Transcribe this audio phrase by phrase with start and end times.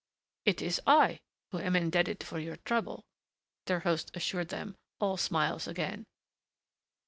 [0.45, 1.19] "It is I
[1.51, 3.05] who am indebted for your trouble,"
[3.67, 6.07] their host assured them, all smiles again.